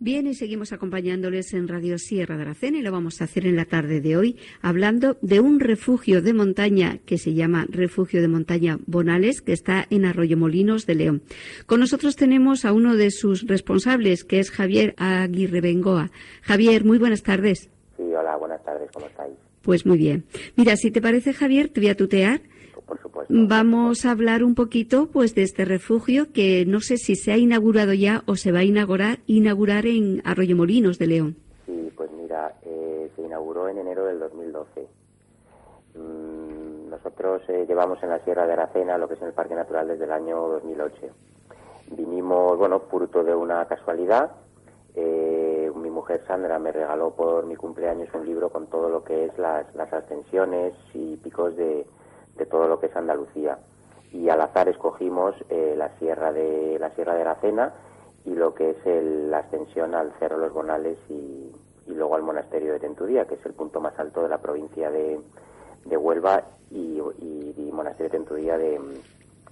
[0.00, 3.54] Bien, y seguimos acompañándoles en Radio Sierra de Aracena y lo vamos a hacer en
[3.54, 8.26] la tarde de hoy hablando de un refugio de montaña que se llama Refugio de
[8.26, 11.22] Montaña Bonales que está en Arroyo Molinos de León.
[11.66, 16.10] Con nosotros tenemos a uno de sus responsables que es Javier Aguirre Bengoa.
[16.42, 17.70] Javier, muy buenas tardes.
[17.96, 19.34] Sí, hola, buenas tardes, ¿cómo estáis?
[19.62, 20.24] Pues muy bien.
[20.56, 22.40] Mira, si te parece Javier, te voy a tutear
[22.86, 23.32] por supuesto.
[23.36, 27.36] Vamos a hablar un poquito pues de este refugio que no sé si se ha
[27.36, 31.36] inaugurado ya o se va a inaugurar, inaugurar en Arroyo Molinos de León.
[31.66, 34.86] Sí, pues mira, eh, se inauguró en enero del 2012.
[35.94, 39.54] Mm, nosotros eh, llevamos en la Sierra de Aracena lo que es en el Parque
[39.54, 40.96] Natural desde el año 2008.
[41.92, 44.32] Vinimos, bueno, fruto de una casualidad.
[44.96, 49.24] Eh, mi mujer Sandra me regaló por mi cumpleaños un libro con todo lo que
[49.24, 51.84] es las, las ascensiones y picos de,
[52.36, 53.58] de todo lo que es Andalucía.
[54.12, 57.74] Y al azar escogimos eh, la sierra de la sierra de Aracena
[58.24, 61.52] y lo que es la ascensión al Cerro Los Bonales y,
[61.86, 65.20] luego al monasterio de Tentudía, que es el punto más alto de la provincia de,
[65.84, 68.80] de Huelva y, y, monasterio de Tentudía de,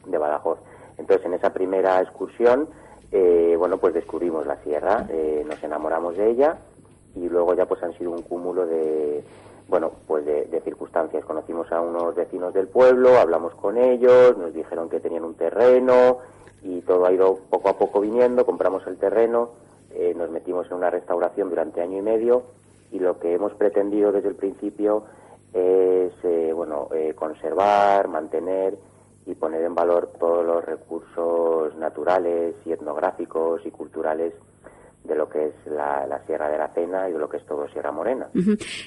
[0.06, 0.58] de, Badajoz.
[0.96, 2.68] Entonces, en esa primera excursión,
[3.10, 6.56] eh, bueno, pues descubrimos la sierra, eh, nos enamoramos de ella
[7.14, 9.22] y luego ya pues han sido un cúmulo de,
[9.68, 11.24] bueno, pues de, circunstancias.
[11.24, 16.18] Conocimos a unos vecinos del pueblo, hablamos con ellos, nos dijeron que tenían un terreno
[16.62, 19.50] y todo ha ido poco a poco viniendo, compramos el terreno,
[19.94, 22.44] eh, nos metimos en una restauración durante año y medio
[22.92, 25.04] y lo que hemos pretendido desde el principio
[25.52, 28.76] es, eh, bueno, eh, conservar, mantener
[29.26, 34.34] y poner en valor todos los recursos naturales y etnográficos y culturales
[35.04, 37.68] de lo que es la, Sierra de la Cena y de lo que es todo
[37.68, 38.28] Sierra Morena.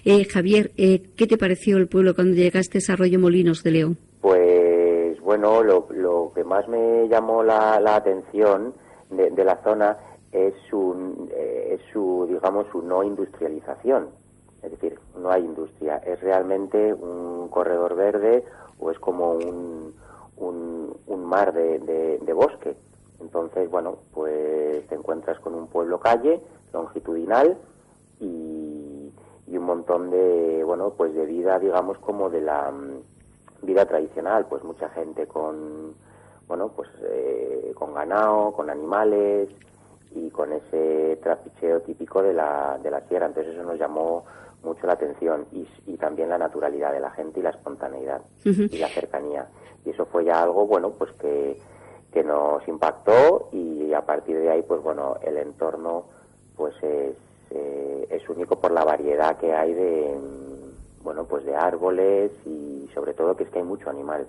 [0.05, 3.97] Eh, Javier, eh, ¿qué te pareció el pueblo cuando llegaste a Arroyo Molinos de León?
[4.21, 8.73] Pues bueno, lo, lo que más me llamó la, atención
[9.09, 9.97] de, la zona
[10.31, 14.09] es su, eh, es su, digamos, su no industrialización.
[14.63, 15.97] Es decir, no hay industria.
[15.97, 18.43] Es realmente un corredor verde
[18.79, 19.93] o es como un,
[20.37, 22.75] un, mar de, de bosque
[23.25, 26.39] entonces, bueno, pues te encuentras con un pueblo calle
[26.71, 27.57] longitudinal
[28.19, 29.11] y,
[29.47, 34.63] un montón de, bueno, pues de vida, digamos, como de la mm, vida tradicional, pues
[34.63, 35.95] mucha gente con,
[36.47, 39.49] bueno, pues eh, con ganado, con animales
[40.11, 43.25] y con ese trapicheo típico de la, de la sierra.
[43.27, 44.25] Entonces eso nos llamó
[44.61, 48.89] mucho la atención y, también la naturalidad de la gente y la espontaneidad y la
[48.89, 49.47] cercanía.
[49.83, 51.57] Y eso fue ya algo, bueno, pues que
[52.15, 56.05] que nos impactó y a partir de ahí, pues bueno, el entorno
[56.55, 57.13] pues es,
[57.51, 60.15] eh, es único por la variedad que hay de
[61.03, 64.25] bueno, pues de árboles y sobre todo que es que hay mucho animal.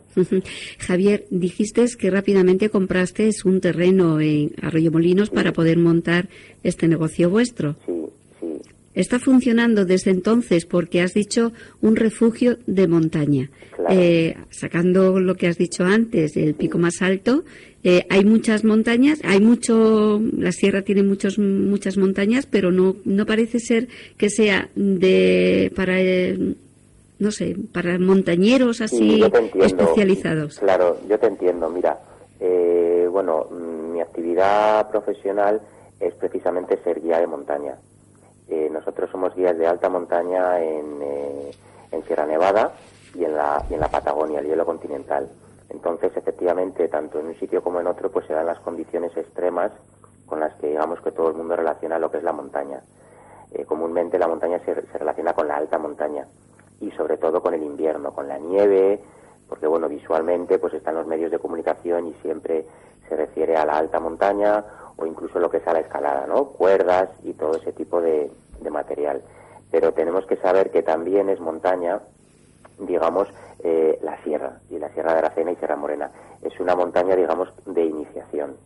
[0.78, 6.28] Javier, dijiste que rápidamente compraste un terreno en Arroyo Molinos para poder montar
[6.64, 7.76] este negocio vuestro.
[7.86, 7.95] Sí, sí.
[8.96, 11.52] Está funcionando desde entonces porque has dicho
[11.82, 13.50] un refugio de montaña.
[13.90, 17.44] Eh, sacando lo que has dicho antes, el pico más alto,
[17.84, 23.26] eh, hay muchas montañas, hay mucho, la sierra tiene muchos, muchas montañas, pero no, no
[23.26, 23.86] parece ser
[24.16, 26.36] que sea de, para, eh,
[27.18, 29.22] no sé, para montañeros así
[29.60, 30.58] especializados.
[30.58, 31.68] Claro, yo te entiendo.
[31.68, 32.00] Mira,
[32.40, 35.60] eh, bueno, mm, mi actividad profesional
[36.00, 37.76] es precisamente ser guía de montaña.
[38.48, 41.02] Nosotros somos guías de alta montaña en,
[41.90, 42.72] en Sierra Nevada
[43.14, 45.28] y en la, y en la Patagonia, el hielo continental.
[45.68, 49.72] Entonces, efectivamente, tanto en un sitio como en otro, pues se dan las condiciones extremas
[50.26, 52.80] con las que digamos que todo el mundo relaciona lo que es la montaña.
[53.52, 56.26] Eh, comúnmente la montaña se, relaciona con la alta montaña
[56.80, 59.00] y sobre todo con el invierno, con la nieve,
[59.48, 62.66] porque bueno, visualmente pues están los medios de comunicación y siempre
[63.08, 64.64] se refiere a la alta montaña
[64.96, 66.46] o incluso lo que es a la escalada, ¿no?
[66.46, 68.30] Cuerdas y todo ese tipo de
[68.70, 69.22] material.
[69.70, 72.00] Pero tenemos que saber que también es montaña
[72.78, 73.28] digamos,
[73.62, 76.10] eh, la sierra, y la Sierra de Aracena y Sierra Morena.
[76.42, 78.56] Es una montaña, digamos, de iniciación,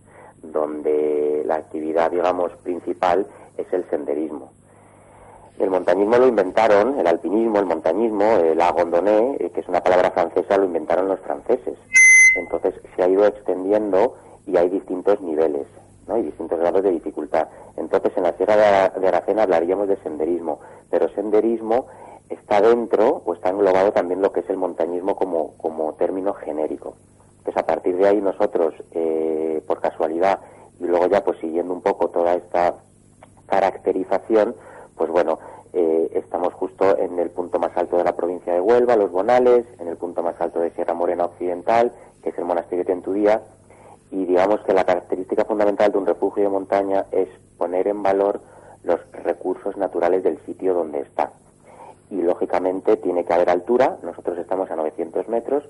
[0.42, 3.26] donde la actividad, digamos, principal
[3.56, 4.52] es el senderismo.
[5.58, 10.10] El montañismo lo inventaron, el alpinismo, el montañismo, la gondonée, eh, que es una palabra
[10.10, 11.78] francesa, lo inventaron los franceses.
[12.36, 14.16] Entonces se ha ido extendiendo
[14.46, 15.66] y hay distintos niveles,
[16.60, 17.48] grados de dificultad.
[17.76, 20.60] Entonces en la Sierra de Aracena hablaríamos de senderismo,
[20.90, 21.86] pero senderismo
[22.28, 26.94] está dentro o está englobado también lo que es el montañismo como, como término genérico.
[27.38, 30.40] Entonces, a partir de ahí nosotros, eh, por casualidad,
[30.78, 32.74] y luego ya pues siguiendo un poco toda esta
[33.50, 34.54] localización,
[34.96, 35.38] pues bueno,
[35.72, 39.64] eh, estamos justo en el punto más alto de la provincia de Huelva, Los Bonales,
[39.78, 41.92] en el punto más alto de Sierra Morena Occidental,
[42.22, 43.42] que es el monasterio de Tentudía,
[44.10, 47.28] y digamos que la característica fundamental de un refugio de montaña es
[47.58, 48.40] poner en valor
[48.82, 51.30] los recursos naturales del sitio donde está.
[52.10, 55.64] Y lógicamente tiene que haber altura, nosotros estamos a 900 metros,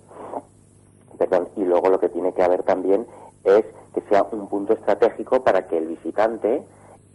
[1.19, 3.07] perdón, y luego lo que tiene que haber también
[3.45, 3.65] es
[3.95, 6.63] que sea un punto estratégico para que el visitante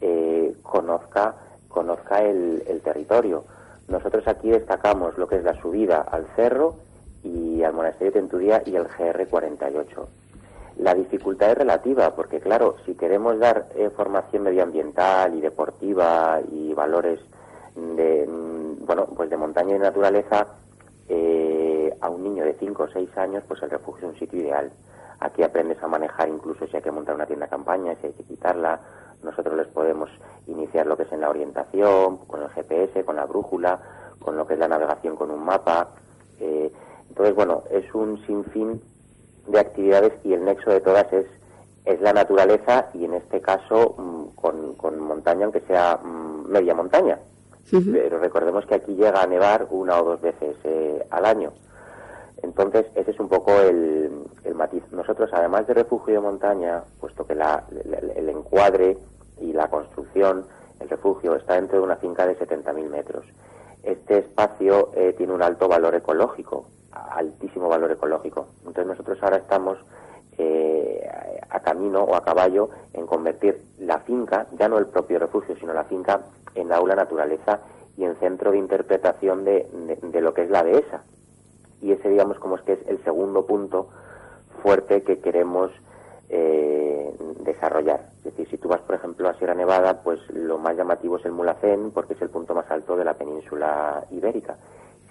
[0.01, 1.36] eh, conozca,
[1.69, 3.45] conozca el, territorio.
[3.88, 6.75] Nosotros aquí destacamos lo que es la subida al cerro
[7.24, 10.06] y al monasterio de Tentudía y el GR48.
[10.77, 17.19] La dificultad es relativa, porque claro, si queremos dar formación medioambiental y deportiva y valores
[17.75, 20.48] de, mm, bueno, pues de montaña y naturaleza,
[21.07, 24.39] eh, a un niño de 5 o 6 años, pues el refugio es un sitio
[24.39, 24.72] ideal.
[25.19, 28.13] Aquí aprendes a manejar incluso si hay que montar una tienda de campaña, si hay
[28.13, 28.80] que quitarla.
[29.24, 30.10] Nosotros les podemos
[30.48, 33.80] iniciar lo que es en la orientación, con el GPS, con la brújula,
[34.19, 35.89] con lo que es la navegación con un mapa.
[36.39, 36.72] Eh,
[37.10, 38.81] entonces, bueno, es un sinfín
[39.47, 41.25] de actividades y el nexo de todas es,
[41.86, 47.19] es la naturaleza y en este caso mm, con, montaña, aunque sea mm, media montaña.
[47.71, 51.51] Pero recordemos que aquí llega a nevar una o dos veces eh, al año.
[52.44, 54.12] Entonces, ese es un poco el,
[54.53, 54.83] matiz.
[54.92, 58.98] Nosotros, además de refugio de montaña, puesto que el encuadre
[59.41, 60.45] y la construcción,
[60.80, 63.25] el refugio, está dentro de una finca de 70.000 metros.
[63.85, 68.47] Este espacio eh, tiene un alto valor ecológico, altísimo valor ecológico.
[68.59, 69.77] Entonces nosotros ahora estamos
[70.39, 71.07] eh,
[71.49, 75.71] a camino o a caballo en convertir la finca, ya no el propio refugio, sino
[75.71, 76.21] la finca,
[76.55, 77.59] en aula naturaleza
[77.95, 79.67] y en centro de interpretación de,
[80.19, 81.03] lo que es la dehesa.
[81.79, 83.89] Y ese, digamos, como es que es el segundo punto
[84.63, 85.71] fuerte que queremos
[86.30, 88.10] eh, desarrollar.
[88.19, 91.25] Es decir, si tú vas, por ejemplo, a Sierra Nevada, pues lo más llamativo es
[91.25, 94.57] el Mulacén, porque es el punto más alto de la península ibérica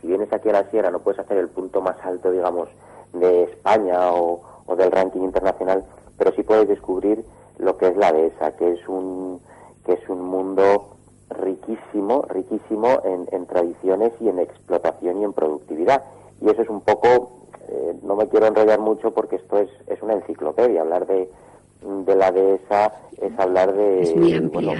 [0.04, 2.68] si vienes aquí a la sierra no puedes hacer el punto más alto, digamos,
[3.14, 4.42] de España o,
[4.76, 5.82] del ranking internacional,
[6.18, 7.24] pero sí puedes descubrir
[7.58, 9.40] lo que es la dehesa, que es un,
[9.86, 10.96] que es un mundo
[11.30, 16.04] riquísimo, riquísimo en, tradiciones y en explotación y en productividad.
[16.42, 17.43] Y eso es un poco,
[17.94, 21.30] eh, no me quiero enrollar mucho porque esto es, es una enciclopedia, hablar de,
[21.84, 24.72] de la dehesa es hablar de, bueno,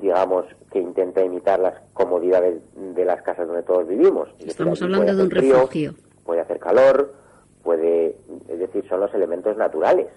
[0.00, 4.28] digamos, que intenta imitar las comodidades de las casas donde todos vivimos.
[4.38, 5.94] Estamos hablando de un refugio.
[6.24, 7.14] Puede hacer calor,
[7.62, 8.16] puede,
[8.48, 10.08] es decir, son los elementos naturales.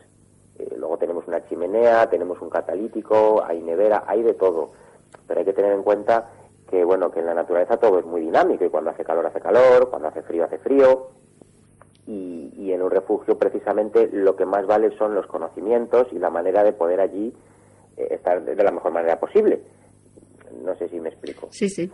[0.59, 4.71] Eh, luego tenemos una chimenea, tenemos un catalítico, hay nevera, hay de todo
[5.27, 6.29] pero hay que tener en cuenta
[6.69, 9.39] que bueno que en la naturaleza todo es muy dinámico y cuando hace calor hace
[9.39, 11.11] calor, cuando hace frío hace frío
[12.05, 16.63] y, en un refugio precisamente lo que más vale son los conocimientos y la manera
[16.63, 17.33] de poder allí
[17.97, 19.61] eh, estar de la mejor manera posible.
[20.63, 21.49] No sé si me explico.
[21.51, 21.89] Sí, sí.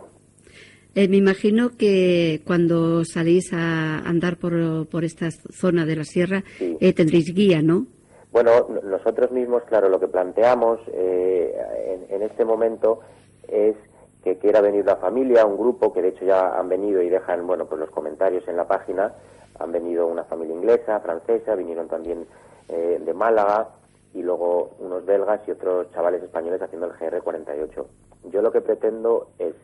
[0.94, 6.42] Eh, me imagino que cuando salís a andar por, por esta zona de la sierra
[6.58, 7.86] eh, tendréis guía, ¿no?
[8.32, 13.00] Bueno, nosotros mismos, claro, lo que planteamos eh, en, este momento
[13.48, 13.74] es
[14.22, 17.46] que quiera venir la familia, un grupo que de hecho ya han venido y dejan,
[17.46, 19.14] bueno, pues los comentarios en la página.
[19.58, 22.26] Han venido una familia inglesa, francesa, vinieron también
[22.68, 23.68] de Málaga
[24.14, 27.84] y luego unos belgas y otros chavales españoles haciendo el GR48.
[28.24, 29.54] Yo lo que pretendo es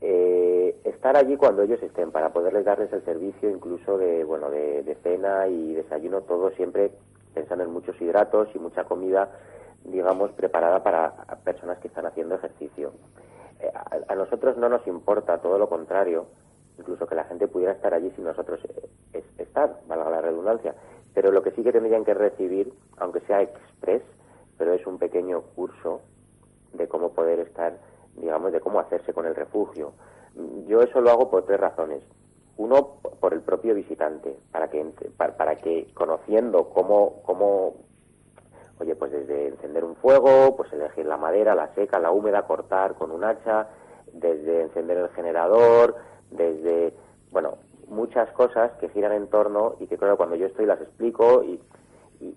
[0.00, 4.96] eh, estar allí cuando ellos estén para poderles darles el servicio incluso de bueno de,
[5.02, 6.90] cena y desayuno todo siempre
[7.34, 9.30] pensando en muchos hidratos y mucha comida
[9.84, 11.12] digamos preparada para
[11.44, 12.92] personas que están haciendo ejercicio
[13.60, 13.72] eh,
[14.08, 16.26] a, nosotros no nos importa todo lo contrario
[16.78, 18.60] incluso que la gente pudiera estar allí sin nosotros
[19.12, 20.74] eh, estar valga la redundancia
[21.14, 24.02] pero lo que sí que tendrían que recibir aunque sea express
[24.56, 26.00] pero es un pequeño curso
[26.72, 27.74] de cómo poder estar
[28.16, 29.92] digamos, de cómo hacerse con el refugio.
[30.66, 32.02] Yo eso lo hago por tres razones.
[32.56, 34.84] Uno, por el propio visitante, para que,
[35.16, 37.74] para, que conociendo cómo, cómo,
[38.78, 42.94] oye, pues desde encender un fuego, pues elegir la madera, la seca, la húmeda, cortar
[42.94, 43.68] con un hacha,
[44.12, 45.96] desde encender el generador,
[46.30, 46.94] desde,
[47.30, 51.42] bueno, muchas cosas que giran en torno y que claro, cuando yo estoy las explico
[51.42, 51.60] y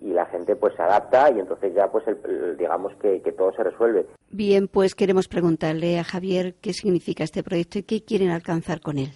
[0.00, 2.04] y, la gente pues se adapta y entonces ya pues
[2.58, 4.06] digamos que, todo se resuelve.
[4.30, 8.98] Bien, pues queremos preguntarle a Javier qué significa este proyecto y qué quieren alcanzar con
[8.98, 9.12] él.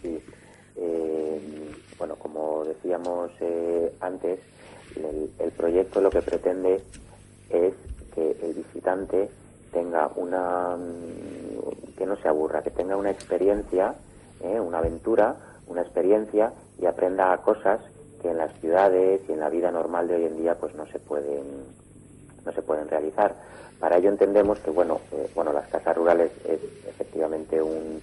[0.00, 0.18] Sí,
[0.76, 1.40] eh,
[1.98, 4.40] bueno, como decíamos eh, antes,
[4.96, 6.82] el, proyecto lo que pretende
[7.50, 7.74] es
[8.14, 9.28] que el visitante
[9.72, 13.94] tenga una mm, que no se aburra, que tenga una experiencia,
[14.42, 15.36] eh, una aventura,
[15.66, 17.80] una experiencia y aprenda cosas
[18.20, 20.86] que en las ciudades y en la vida normal de hoy en día pues no
[20.86, 21.44] se pueden
[22.44, 23.34] no se pueden realizar.
[23.78, 28.00] Para ello entendemos que bueno eh, bueno las casas rurales es efectivamente un,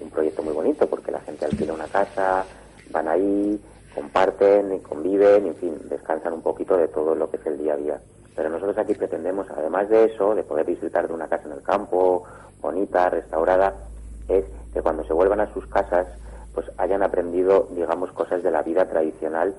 [0.00, 2.44] un proyecto muy bonito porque la gente alquila una casa,
[2.90, 3.60] van ahí,
[3.94, 7.76] comparten, conviven, en fin, descansan un poquito de todo lo que es el día a
[7.76, 8.00] día.
[8.34, 11.62] Pero nosotros aquí pretendemos, además de eso, de poder disfrutar de una casa en el
[11.62, 12.24] campo,
[12.60, 13.74] bonita, restaurada,
[14.28, 16.06] es que cuando se vuelvan a sus casas
[16.54, 19.54] pues hayan aprendido, digamos, cosas de la vida tradicional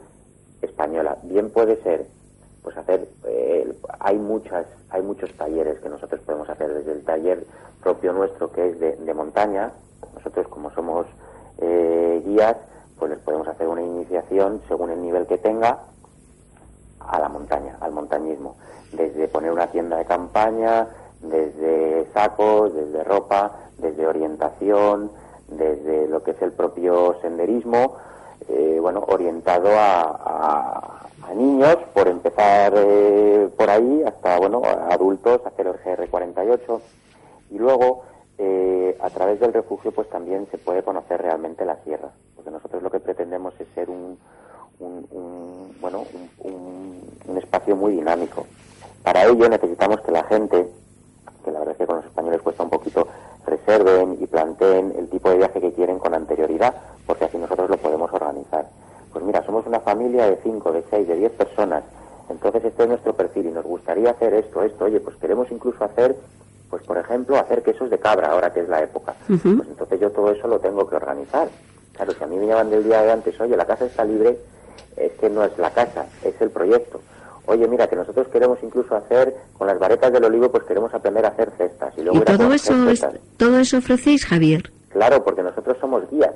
[0.62, 1.18] española.
[1.24, 2.06] Bien puede ser,
[2.62, 7.46] pues hacer, eh, hay muchas, hay muchos talleres que nosotros podemos hacer, desde el taller
[7.82, 9.72] propio nuestro que es de, montaña,
[10.16, 11.08] nosotros como somos
[11.58, 12.58] eh, guías,
[13.04, 15.78] pues les podemos hacer una iniciación según el nivel que tenga
[17.02, 18.56] a la montaña, al montañismo,
[18.94, 20.88] desde poner una tienda de campaña,
[21.20, 25.12] desde sacos, desde ropa, desde orientación,
[25.50, 27.98] desde lo que es el propio senderismo,
[28.48, 35.74] eh, bueno, orientado a, niños, por empezar eh, por ahí, hasta, bueno, adultos, hacer el
[35.74, 36.80] GR48,
[37.50, 38.04] y luego,
[38.38, 42.82] eh, a través del refugio, pues también se puede conocer realmente la sierra, porque nosotros
[42.82, 44.18] lo que pretendemos es ser un,
[44.80, 46.04] un, bueno,
[46.40, 48.46] un espacio muy dinámico.
[49.04, 50.66] Para ello necesitamos que la gente,
[51.44, 53.08] que la verdad es que con los españoles cuesta un poquito
[53.46, 56.74] reserven y planteen el tipo de viaje que quieren con anterioridad,
[57.06, 58.68] porque así nosotros lo podemos organizar.
[59.12, 61.84] Pues mira, somos una familia de 5, de 6, de 10 personas,
[62.30, 65.84] entonces este es nuestro perfil y nos gustaría hacer esto, esto, oye, pues queremos incluso
[65.84, 66.16] hacer,
[66.74, 69.14] pues por ejemplo, hacer quesos de cabra, ahora que es la época.
[69.28, 71.48] Pues entonces yo todo eso lo tengo que organizar.
[71.94, 74.36] Claro, si a mí me llaman del día de antes, oye, la casa está libre,
[74.98, 77.00] es que no es la casa, es el proyecto
[77.46, 81.26] oye, mira, que nosotros queremos incluso hacer, con las varetas del olivo, pues queremos aprender
[81.26, 81.94] a hacer cestas.
[81.96, 82.74] ¿Y, todo, eso
[83.38, 84.72] todo eso ofrecéis, Javier?
[84.90, 86.34] Claro, porque nosotros somos guías.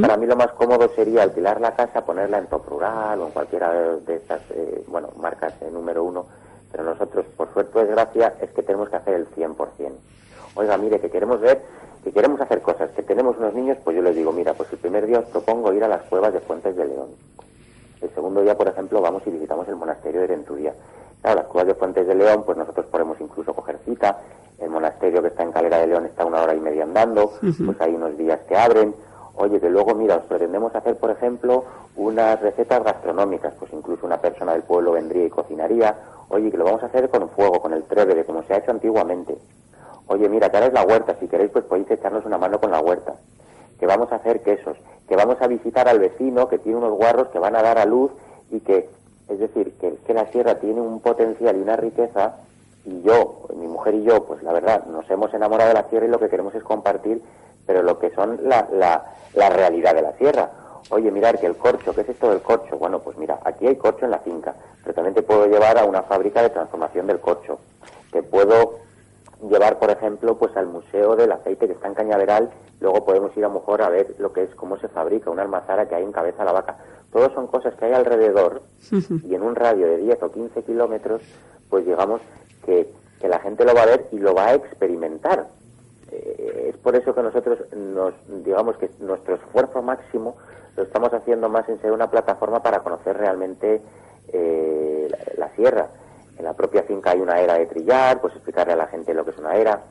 [0.00, 3.32] para mí lo más cómodo sería alquilar la casa, ponerla en Top Rural o en
[3.32, 6.26] cualquiera de estas, eh, bueno, marcas eh, número uno.
[6.92, 9.56] Nosotros, por suerte o desgracia, es que tenemos que hacer el 100%.
[10.54, 11.62] Oiga, mire, que queremos ver,
[12.04, 14.78] que queremos hacer cosas, que tenemos unos niños, pues yo les digo, mira, pues el
[14.78, 17.10] primer día os propongo ir a las cuevas de Fuentes de León
[18.02, 20.74] el segundo día, por ejemplo, vamos y visitamos el monasterio de Erenturía.
[21.20, 24.18] Claro, las cuevas de Fuentes de León, pues nosotros podemos incluso coger cita.
[24.58, 27.80] El monasterio que está en Calera de León está una hora y media andando, pues
[27.80, 28.94] hay unos días que abren.
[29.34, 31.64] Oye, que luego, mira, os pretendemos hacer, por ejemplo,
[31.96, 35.96] unas recetas gastronómicas, pues incluso una persona del pueblo vendría y cocinaría.
[36.28, 38.70] Oye, que lo vamos a hacer con fuego, con el de como se ha hecho
[38.70, 39.36] antiguamente.
[40.06, 42.70] Oye, mira, que ahora es la huerta, si queréis, pues podéis echarnos una mano con
[42.70, 43.14] la huerta.
[43.78, 44.76] Que vamos a hacer quesos,
[45.08, 47.86] que vamos a visitar al vecino que tiene unos guarros que van a dar a
[47.86, 48.12] luz
[48.50, 48.88] y que,
[49.28, 52.36] es decir, que, que la sierra tiene un potencial y una riqueza
[52.84, 56.06] y yo, mi mujer y yo, pues la verdad, nos hemos enamorado de la sierra
[56.06, 57.22] y lo que queremos es compartir,
[57.66, 59.02] pero lo que son la, la,
[59.34, 60.50] la realidad de la sierra.
[60.90, 62.76] Oye, mirar que el corcho, ¿qué es esto del corcho?
[62.76, 65.84] Bueno, pues mira, aquí hay corcho en la finca, pero también te puedo llevar a
[65.84, 67.58] una fábrica de transformación del corcho.
[68.10, 68.78] Te puedo
[69.48, 72.50] llevar, por ejemplo, pues al Museo del Aceite que está en Cañaveral,
[72.80, 75.42] luego podemos ir a lo mejor a ver lo que es cómo se fabrica una
[75.42, 76.76] almazara que hay en cabeza la vaca.
[77.12, 78.62] Todos son cosas que hay alrededor
[79.24, 81.22] y en un radio de 10 o 15 kilómetros,
[81.70, 82.20] pues digamos
[82.64, 82.88] que,
[83.20, 85.46] que la gente lo va a ver y lo va a experimentar.
[86.42, 90.36] Eh, es por eso que nosotros nos, digamos que nuestro esfuerzo máximo
[90.76, 93.80] lo estamos haciendo más en ser una plataforma para conocer realmente
[94.32, 95.88] eh, la, sierra.
[96.38, 99.24] En la propia finca hay una era de trillar, pues explicarle a la gente lo
[99.24, 99.82] que es una era.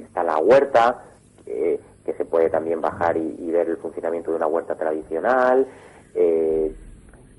[0.00, 1.02] Está la huerta,
[1.44, 5.66] que se puede también bajar y, ver el funcionamiento de una huerta tradicional.
[6.14, 6.74] Eh,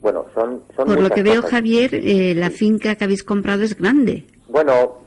[0.02, 3.78] bueno, son, son Por lo que veo, Javier, eh, la finca que habéis comprado es
[3.78, 4.26] grande.
[4.48, 5.03] Bueno,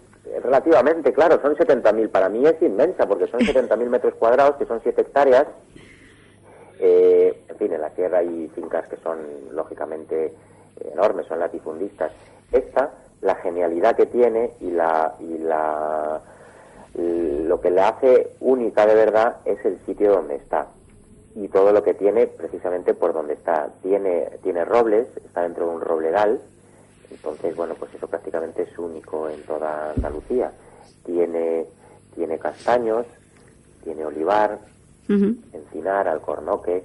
[0.46, 2.08] relativamente, claro, son 70.000.
[2.08, 5.46] Para mí es inmensa, porque son 70.000 metros cuadrados, que son 7 hectáreas.
[6.78, 9.18] Eh, en fin, en la sierra hay fincas que son,
[9.52, 10.34] lógicamente,
[10.92, 12.12] enormes, son latifundistas.
[12.52, 16.20] Esta, la genialidad que tiene y la, y la
[16.96, 20.68] lo que le hace única de verdad es el sitio donde está
[21.34, 23.68] y todo lo que tiene precisamente por donde está.
[23.82, 26.40] Tiene, tiene robles, está dentro de un robledal,
[27.26, 30.52] entonces, bueno, pues eso prácticamente es único en toda Andalucía.
[31.04, 31.64] Tiene,
[32.14, 33.04] tiene castaños,
[33.82, 34.60] tiene olivar,
[35.08, 36.84] encinar, alcornoque.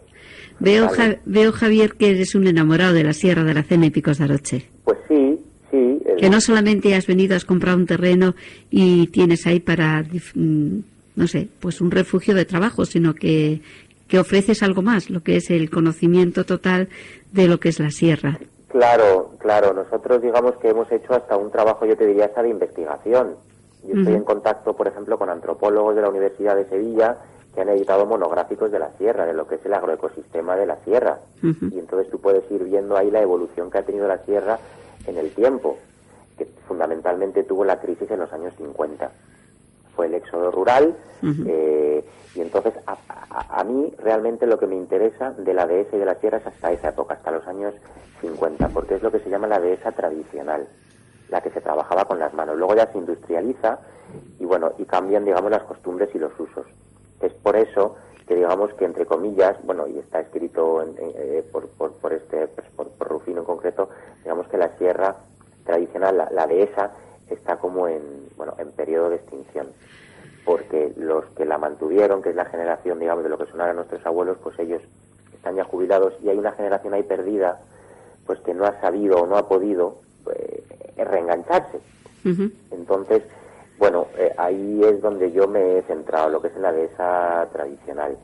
[0.60, 0.90] Veo,
[1.26, 4.24] veo, Javier, que eres un enamorado de la Sierra de la Cena y Picos de
[4.24, 4.66] Aroche.
[4.84, 6.02] Pues sí, sí.
[6.18, 8.34] Que no solamente has venido, has comprado un terreno
[8.72, 10.80] y tienes ahí para, mm,
[11.16, 13.62] no sé, pues un refugio de trabajo, sino que,
[14.08, 16.90] que ofreces algo más, lo que es el conocimiento total
[17.32, 18.40] de lo que es la sierra.
[18.72, 19.74] Claro, claro.
[19.74, 23.36] Nosotros digamos que hemos hecho hasta un trabajo, yo te diría, hasta de investigación.
[23.84, 27.18] Yo estoy en contacto, por ejemplo, con antropólogos de la Universidad de Sevilla
[27.54, 30.78] que han editado monográficos de la sierra, de lo que es el agroecosistema de la
[30.86, 31.20] sierra.
[31.42, 34.58] Y entonces tú puedes ir viendo ahí la evolución que ha tenido la sierra
[35.06, 35.78] en el tiempo,
[36.38, 39.12] que fundamentalmente tuvo la crisis en los años 50.
[39.96, 40.96] Fue el éxodo rural
[41.48, 42.98] eh, y entonces a,
[43.60, 46.48] a, mí realmente lo que me interesa de la dehesa y de la sierra es
[46.48, 47.74] hasta esa época, hasta los años
[48.22, 50.68] 50, porque es lo que se llama la dehesa tradicional,
[51.30, 52.58] la que se trabajaba con las manos.
[52.58, 53.80] Luego ya se industrializa
[54.40, 56.66] y bueno, y cambian digamos las costumbres y los usos.
[57.22, 57.96] Es por eso
[58.28, 62.88] que digamos que entre comillas, bueno, y está escrito eh, por, por, este, pues, por,
[63.08, 63.90] Rufino en concreto,
[64.24, 65.18] digamos que la sierra
[65.66, 66.92] tradicional, la, dehesa,
[67.30, 69.68] está como en, bueno, en periodo de extinción.
[70.44, 73.74] Porque los que la mantuvieron, que es la generación, digamos, de lo que son ahora
[73.74, 74.82] nuestros abuelos, pues ellos
[75.32, 77.62] están ya jubilados y hay una generación ahí perdida,
[78.26, 80.40] pues que no ha sabido o no ha podido pues,
[80.98, 81.80] reengancharse.
[82.72, 83.22] Entonces,
[83.78, 87.48] bueno, eh, ahí es donde yo me he centrado, lo que es en la dehesa
[87.54, 88.18] tradicional.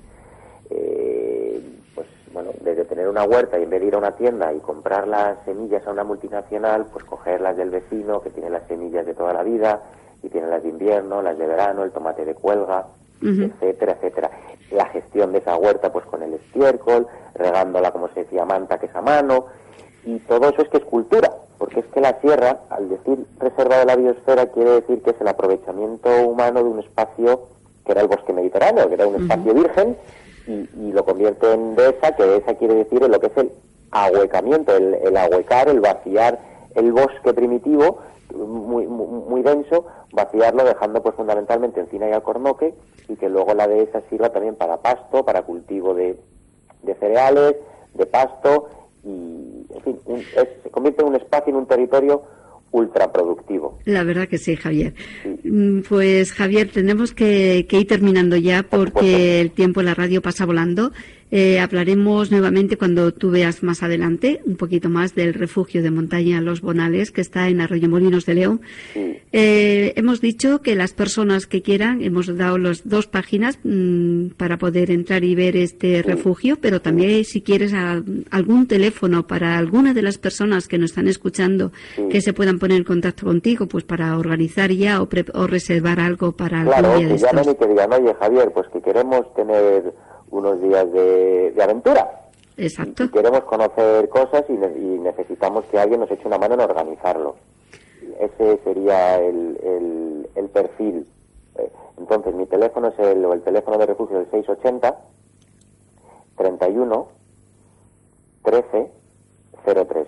[0.72, 1.62] Eh,
[1.94, 4.60] pues bueno, desde tener una huerta y en vez de ir a una tienda y
[4.62, 9.14] comprar las semillas a una multinacional, pues cogerlas del vecino que tiene las semillas de
[9.14, 9.82] toda la vida
[10.24, 12.88] y tiene las de invierno, las de verano, el tomate de cuelga,
[13.22, 14.32] etcétera, etcétera.
[14.72, 18.88] La gestión de esa huerta, pues con el estiércol, regándola, como se decía, manta que
[18.88, 19.46] es a mano,
[20.06, 23.78] y todo eso es que es cultura, porque es que la sierra, al decir reserva
[23.78, 27.48] de la biosfera, quiere decir que es el aprovechamiento humano de un espacio
[27.86, 29.98] que era el bosque mediterráneo, que era un espacio virgen,
[30.48, 33.52] y, lo convierte en dehesa, que dehesa quiere decir lo que es el
[33.92, 36.40] ahuecamiento, el, el ahuecar, el vaciar
[36.78, 38.00] el bosque primitivo,
[38.34, 42.74] muy, muy, denso, vaciarlo dejando pues fundamentalmente encina y alcornoque,
[43.08, 46.18] y que luego la dehesa sirva también para pasto, para cultivo de,
[46.84, 47.56] de cereales,
[47.94, 48.70] de pasto,
[49.04, 50.00] y, en fin,
[50.64, 52.24] se convierte en un espacio, en un territorio
[52.72, 53.80] ultraproductivo.
[53.86, 54.94] La verdad que sí, Javier.
[55.44, 60.22] Mm, pues Javier, tenemos que, que ir terminando ya porque el tiempo en la radio
[60.22, 60.92] pasa volando.
[61.30, 66.40] Eh, hablaremos nuevamente cuando tú veas más adelante un poquito más del refugio de montaña
[66.40, 68.62] Los Bonales que está en Arroyo Molinos de León.
[68.96, 74.58] Eh, hemos dicho que las personas que quieran, hemos dado las dos páginas mm, para
[74.58, 80.02] poder entrar y ver este refugio, pero también si quieres algún teléfono para alguna de
[80.02, 81.72] las personas que nos están escuchando
[82.10, 85.08] que se puedan poner en contacto contigo, pues para organizar ya o,
[85.48, 88.82] reservar algo para claro, algún día de llamen y que digan, oye Javier, pues que
[88.82, 89.94] queremos tener
[90.32, 92.30] unos días de, aventura.
[92.58, 93.06] Exacto.
[93.06, 97.36] Y, queremos conocer cosas y, necesitamos que alguien nos eche una mano en organizarlo.
[98.20, 101.06] Ese sería el, el, perfil.
[101.58, 104.98] Eh, entonces, mi teléfono es el, el teléfono de refugio del 680
[106.38, 107.08] 31
[108.44, 108.92] 13
[109.66, 110.08] 03.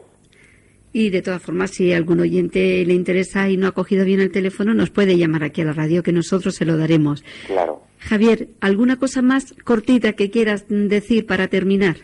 [0.91, 4.31] Y de todas formas, si algún oyente le interesa y no ha cogido bien el
[4.31, 7.23] teléfono, nos puede llamar aquí a la radio, que nosotros se lo daremos.
[7.45, 7.78] Claro.
[7.99, 11.97] Javier, ¿alguna cosa más cortita que quieras decir para terminar?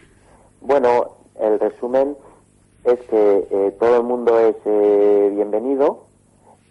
[0.62, 2.16] Bueno, el resumen
[2.84, 6.06] es que eh, todo el mundo es eh, bienvenido.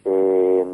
[0.04, 0.64] Eh,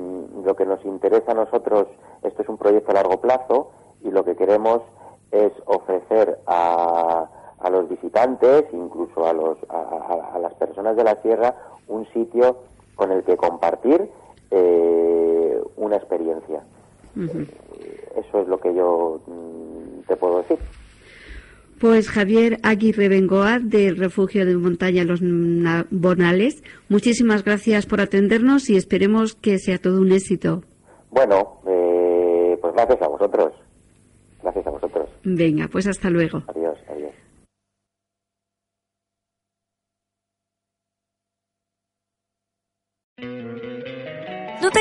[0.45, 1.87] lo que nos interesa a nosotros,
[2.23, 3.71] esto es un proyecto a largo plazo
[4.03, 4.83] y lo que queremos
[5.31, 7.29] es ofrecer a,
[7.61, 11.55] a los visitantes, incluso a, los, a, las personas de la sierra,
[11.89, 12.59] un sitio
[12.97, 14.11] con el que compartir
[14.51, 16.63] eh, una experiencia.
[18.17, 20.59] Eso es lo que yo mm, te puedo decir.
[21.81, 25.21] Pues Javier Aguirre Bengoa del Refugio de Montaña Los
[25.91, 30.63] Bonales, muchísimas gracias por atendernos y esperemos que sea todo un éxito.
[31.11, 33.53] Bueno, eh, pues gracias a vosotros.
[34.43, 35.09] Gracias a vosotros.
[35.25, 36.43] Venga, pues hasta luego.
[36.49, 36.60] Adiós, adiós.